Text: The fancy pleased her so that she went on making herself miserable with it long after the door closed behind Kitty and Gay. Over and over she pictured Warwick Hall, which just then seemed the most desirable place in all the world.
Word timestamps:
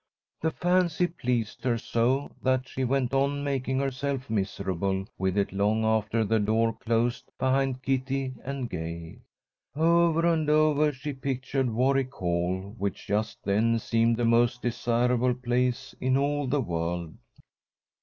The 0.41 0.49
fancy 0.49 1.05
pleased 1.05 1.63
her 1.63 1.77
so 1.77 2.31
that 2.41 2.67
she 2.67 2.83
went 2.83 3.13
on 3.13 3.43
making 3.43 3.77
herself 3.77 4.31
miserable 4.31 5.05
with 5.19 5.37
it 5.37 5.53
long 5.53 5.85
after 5.85 6.23
the 6.25 6.39
door 6.39 6.73
closed 6.73 7.29
behind 7.37 7.83
Kitty 7.83 8.33
and 8.43 8.67
Gay. 8.67 9.19
Over 9.75 10.25
and 10.25 10.49
over 10.49 10.91
she 10.91 11.13
pictured 11.13 11.69
Warwick 11.69 12.15
Hall, 12.15 12.73
which 12.79 13.05
just 13.05 13.43
then 13.43 13.77
seemed 13.77 14.17
the 14.17 14.25
most 14.25 14.63
desirable 14.63 15.35
place 15.35 15.93
in 16.01 16.17
all 16.17 16.47
the 16.47 16.61
world. 16.61 17.13